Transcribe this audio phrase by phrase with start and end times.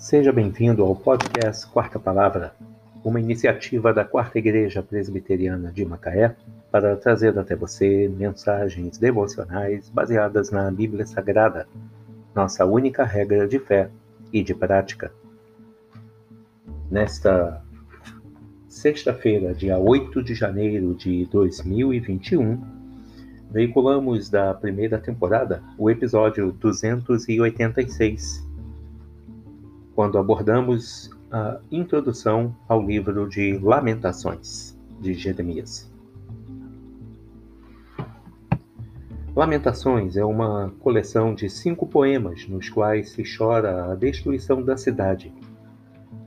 [0.00, 2.54] Seja bem-vindo ao podcast Quarta Palavra,
[3.04, 6.34] uma iniciativa da Quarta Igreja Presbiteriana de Macaé
[6.70, 11.68] para trazer até você mensagens devocionais baseadas na Bíblia Sagrada,
[12.34, 13.90] nossa única regra de fé
[14.32, 15.12] e de prática.
[16.90, 17.62] Nesta
[18.68, 22.58] sexta-feira, dia 8 de janeiro de 2021,
[23.50, 28.48] veiculamos da primeira temporada o episódio 286
[29.94, 35.90] quando abordamos a introdução ao livro de Lamentações de Jeremias.
[39.34, 45.32] Lamentações é uma coleção de cinco poemas nos quais se chora a destruição da cidade,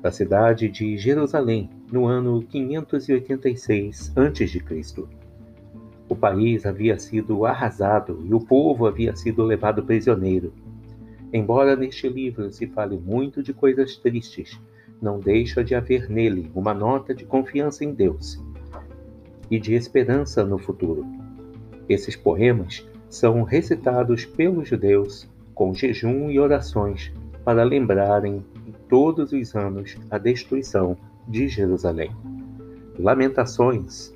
[0.00, 5.04] da cidade de Jerusalém, no ano 586 a.C.
[6.08, 10.52] O país havia sido arrasado e o povo havia sido levado prisioneiro.
[11.36, 14.58] Embora neste livro se fale muito de coisas tristes,
[15.02, 18.42] não deixa de haver nele uma nota de confiança em Deus
[19.50, 21.04] e de esperança no futuro.
[21.90, 27.12] Esses poemas são recitados pelos judeus com jejum e orações
[27.44, 28.42] para lembrarem
[28.88, 30.96] todos os anos a destruição
[31.28, 32.16] de Jerusalém.
[32.98, 34.10] Lamentações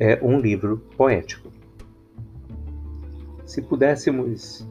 [0.00, 1.52] é um livro poético.
[3.46, 4.66] Se pudéssemos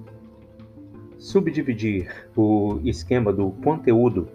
[1.18, 4.28] subdividir o esquema do conteúdo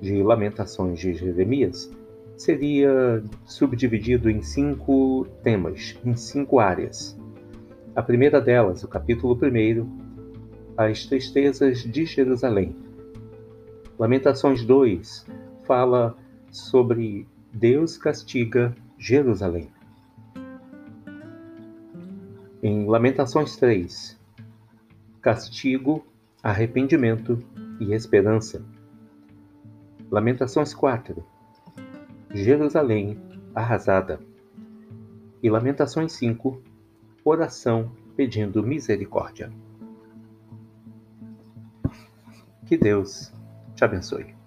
[0.00, 1.90] de Lamentações de Jeremias,
[2.36, 7.18] seria subdividido em cinco temas, em cinco áreas.
[7.94, 10.08] A primeira delas, o capítulo 1,
[10.76, 12.76] as tristezas de Jerusalém.
[13.98, 15.26] Lamentações 2
[15.64, 16.16] fala
[16.50, 19.68] sobre Deus castiga Jerusalém.
[22.62, 24.17] Em Lamentações 3,
[25.20, 26.06] castigo
[26.42, 27.38] arrependimento
[27.80, 28.64] e esperança.
[30.10, 31.24] Lamentações 4.
[32.32, 33.20] Jerusalém
[33.54, 34.20] arrasada.
[35.42, 36.62] E Lamentações 5.
[37.24, 39.52] Oração pedindo misericórdia.
[42.66, 43.32] Que Deus
[43.74, 44.37] te abençoe.